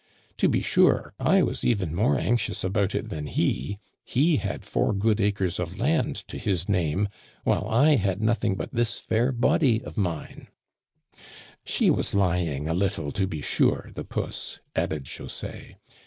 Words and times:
To 0.37 0.49
be 0.49 0.61
sure, 0.63 1.13
I 1.19 1.43
was 1.43 1.63
even 1.63 1.93
more 1.93 2.17
anxious 2.17 2.63
about 2.63 2.95
it 2.95 3.09
than 3.09 3.27
he; 3.27 3.77
he 4.03 4.37
had 4.37 4.65
four 4.65 4.93
good 4.93 5.21
acres 5.21 5.59
of 5.59 5.77
land 5.77 6.15
to 6.27 6.39
his 6.39 6.67
name, 6.67 7.07
while 7.43 7.67
I 7.69 7.97
had 7.97 8.19
nothing 8.19 8.55
but 8.55 8.73
this 8.73 8.97
fair 8.97 9.31
body 9.31 9.79
of 9.83 9.97
mine.' 9.97 10.47
Digitized 10.47 11.17
by 11.17 11.19
VjOOQIC 11.19 11.19
A 11.19 11.19
SUPPER. 11.19 11.59
91 11.65 11.65
She 11.65 11.89
was 11.91 12.13
lyîng 12.13 12.67
a 12.67 12.73
little 12.73 13.11
to 13.11 13.27
be 13.27 13.41
sure, 13.41 13.91
the 13.93 14.03
puss,*' 14.03 14.59
added 14.75 15.03
José. 15.03 15.75